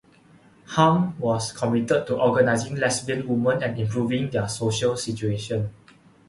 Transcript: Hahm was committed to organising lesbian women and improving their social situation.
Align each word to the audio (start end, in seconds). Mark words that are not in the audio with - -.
Hahm 0.65 1.15
was 1.19 1.51
committed 1.51 2.07
to 2.07 2.19
organising 2.19 2.75
lesbian 2.77 3.27
women 3.27 3.61
and 3.61 3.77
improving 3.79 4.31
their 4.31 4.47
social 4.49 4.97
situation. 4.97 5.71